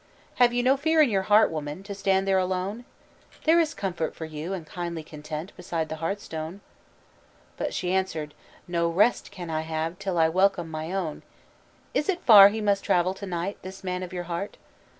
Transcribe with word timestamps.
"'Have 0.37 0.51
you 0.51 0.63
no 0.63 0.77
fear 0.77 0.99
in 0.99 1.11
your 1.11 1.21
heart, 1.29 1.51
woman, 1.51 1.83
To 1.83 1.93
stand 1.93 2.27
there 2.27 2.39
alone? 2.39 2.85
There 3.43 3.59
is 3.59 3.75
comfort 3.75 4.15
for 4.15 4.25
you 4.25 4.51
and 4.51 4.65
kindly 4.65 5.03
content 5.03 5.53
Beside 5.55 5.89
the 5.89 5.97
hearthstone.' 5.97 6.61
But 7.55 7.71
she 7.71 7.93
answered, 7.93 8.33
'No 8.67 8.89
rest 8.89 9.29
can 9.29 9.51
I 9.51 9.61
have 9.61 9.99
Till 9.99 10.17
I 10.17 10.27
welcome 10.27 10.71
my 10.71 10.91
own.' 10.91 11.21
"'Is 11.93 12.09
it 12.09 12.23
far 12.23 12.49
he 12.49 12.61
must 12.61 12.83
travel 12.83 13.13
to 13.13 13.27
night, 13.27 13.59
This 13.61 13.83
man 13.83 14.01
of 14.01 14.11
your 14.11 14.23
heart?' 14.23 14.57